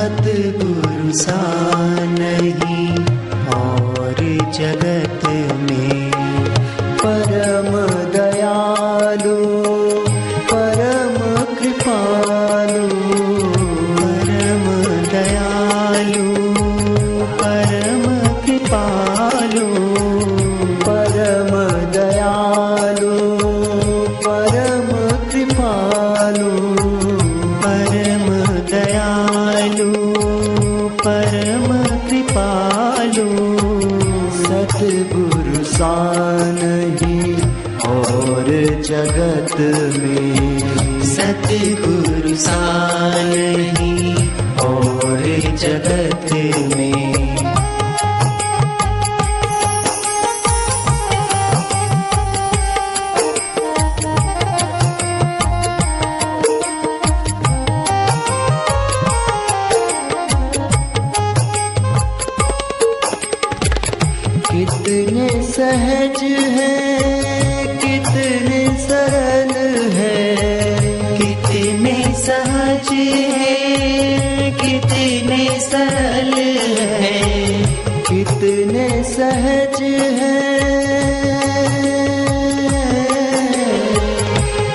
सतगुरु 0.00 1.12
सा 1.12 1.40
नहीं 2.12 2.86
और 3.56 4.20
जगत 4.58 5.26
में 5.64 6.09
दयालु 29.80 30.88
परम 30.88 31.66
कृपालु, 32.08 33.28
सतगुरु 34.42 35.64
सान 35.64 36.58
ही 36.92 37.34
और 37.88 38.46
जगत 38.82 39.56
में। 40.00 40.58
सतगुरु 41.04 42.36
सान 42.36 43.32
ही 43.78 44.14
और 44.58 45.22
जगत 45.56 46.32
में। 46.76 46.99
सहज 65.70 66.22
है 66.22 66.98
कितने 67.66 68.78
सरल 68.78 69.90
है। 69.92 70.36
कितने 71.18 72.14
सहज 72.14 72.88
है, 72.92 74.50
कितने 74.50 75.60
सरल 75.60 76.34
है। 76.34 77.62
कितने 78.02 79.04
सहज 79.04 79.82
है। 79.82 80.58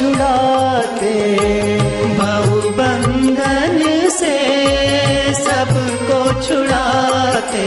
छुड़ाते 0.10 1.14
भव 2.18 2.48
बंधन 2.78 4.10
से 4.10 4.38
सबको 5.34 6.20
छुड़ाते। 6.42 7.66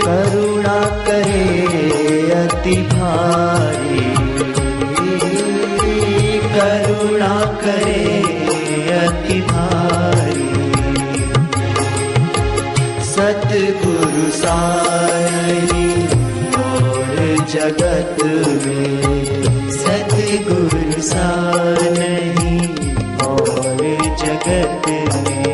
करुणा 0.00 0.80
करे 1.06 2.30
अति 2.30 2.76
भारी। 2.76 4.14
करुणा 6.56 7.34
करे 7.64 8.04
अति 8.98 9.40
भारी। 9.40 10.48
सतगुरु 13.04 14.30
सारी 14.30 15.88
और 16.56 17.46
जगत 17.50 18.24
में 18.24 19.06
सतगुरु 19.70 20.85
सा 21.06 21.26
नहीं 21.98 22.68
और 23.26 23.76
जगत 24.22 24.88
में 24.88 25.45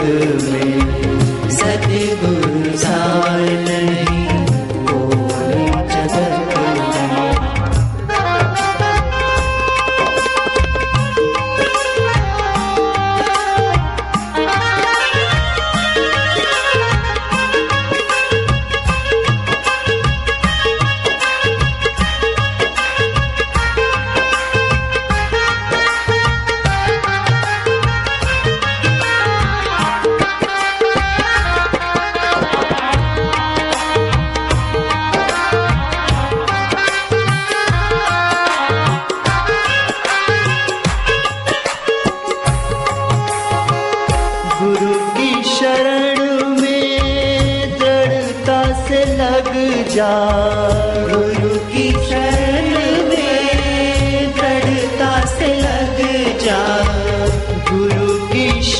में 0.00 1.50
सतगुरु 1.50 2.78
सावल 2.78 3.46
नहीं। 3.64 4.41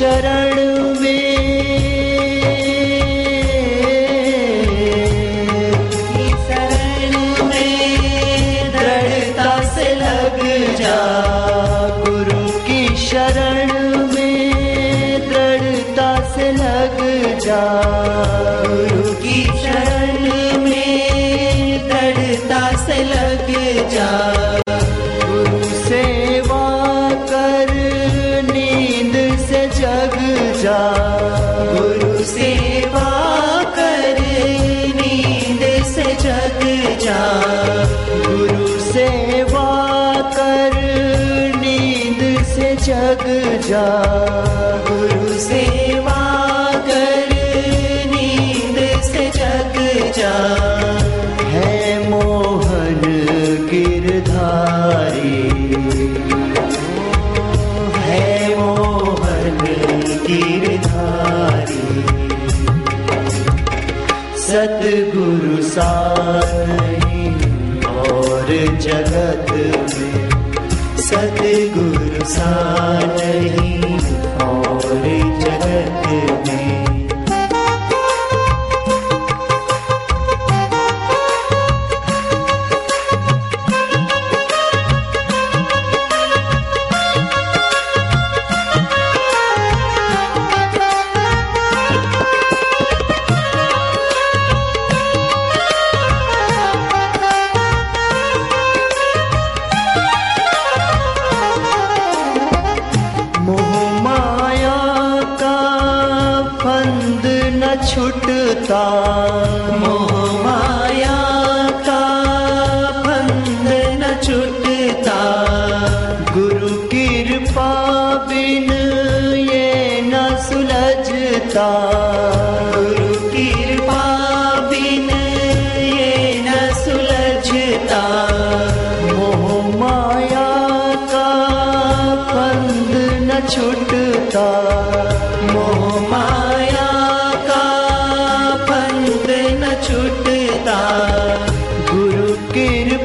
शरण 0.03 0.42
जा। 30.63 30.81
गुरु 31.73 32.25
सेवा 32.25 33.09
कर, 33.65 34.17
नींद 34.97 35.85
से 35.85 36.03
जग 36.03 36.63
जा। 37.05 37.23
गुरु 38.27 38.93
सेवा 38.93 39.69
कर, 40.37 40.71
नींद 41.57 42.45
से 42.45 42.77
जग 42.77 43.25
जा। 43.69 43.87
गुरु 44.89 45.39
सेवा 45.39 45.82
जगत 68.85 69.51
में 69.53 69.87
जगत् 69.89 70.25
सद्गुरु 71.09 72.25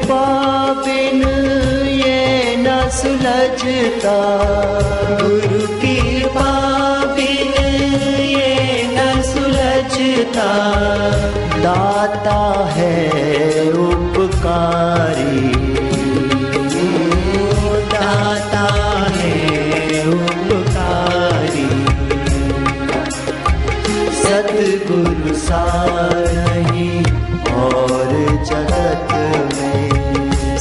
कृपा 0.08 0.72
बिन 0.72 1.22
ये 1.86 2.56
न 2.56 2.88
सुलझता। 2.88 4.14
गुरु 5.22 5.60
की 5.78 6.24
पापिन 6.26 7.52
ये 8.24 8.54
न 8.92 9.22
सुलझता। 9.22 10.48
दाता 11.58 12.70
है 12.72 13.10
उपकारी। 13.70 15.52
दाता 17.92 18.64
है 19.16 19.36
उपकारी। 20.08 21.68
सतगुरु 24.14 25.34
सा 25.34 25.64
नहीं 26.14 27.04
और 27.52 28.08
जगत 28.44 29.37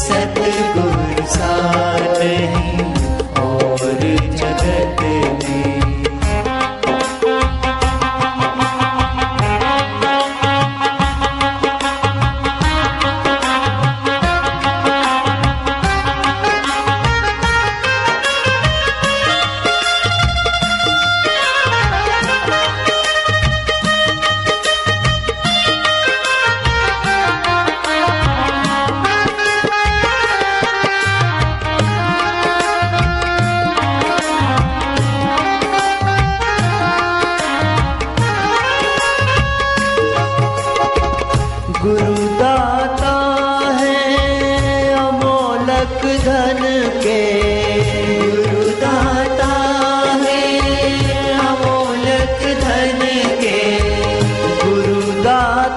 said 0.07 0.36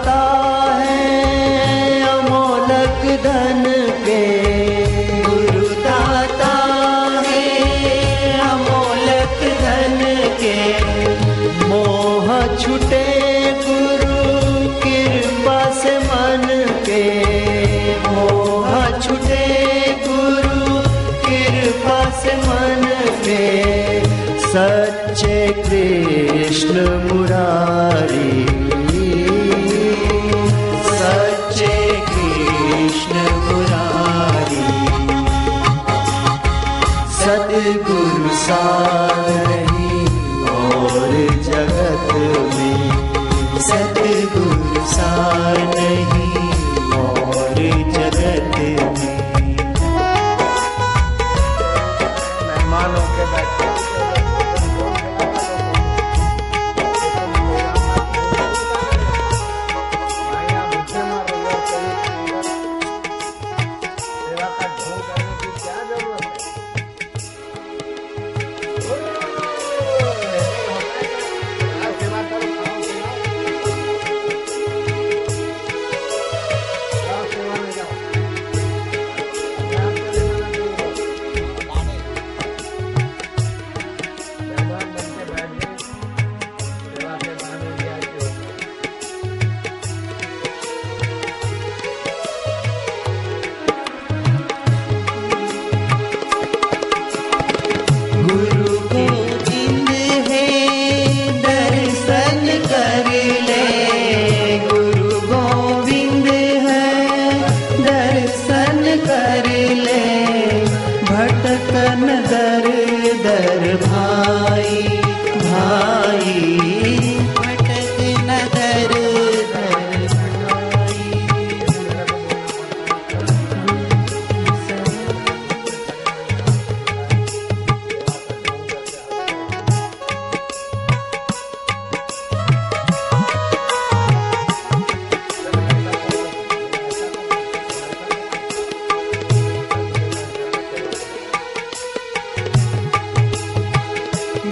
आता 0.00 0.39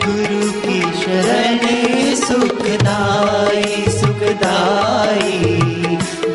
गुरु 0.07 0.53
की 0.53 0.81
शरण 0.81 2.15
सुखदाई 2.15 3.85
सुखदाई। 3.89 5.59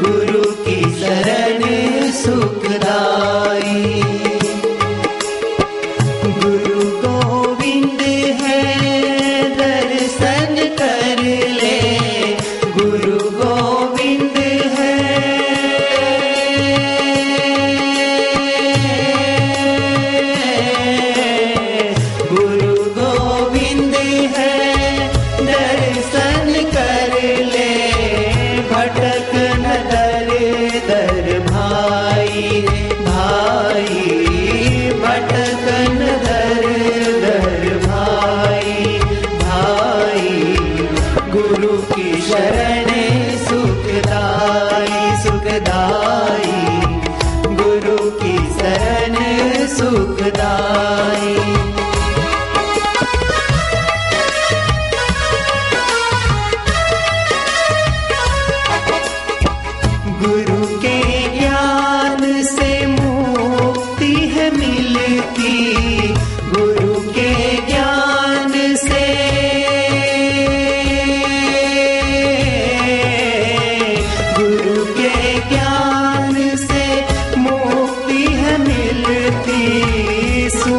गुरु 0.02 0.52
की 0.52 0.82
शरण 0.82 2.12
सुखदाई। 2.12 4.13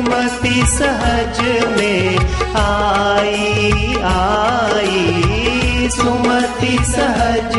मस्ती 0.03 0.63
सहज 0.67 1.41
में 1.77 2.19
आई 2.57 3.97
आई। 4.05 5.89
सुमति 5.89 6.79
सहज 6.85 7.57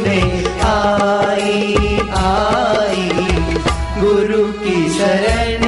में 0.00 0.46
आई 0.60 1.74
आई। 2.16 3.08
गुरु 4.00 4.44
की 4.52 4.88
शरण 4.90 5.63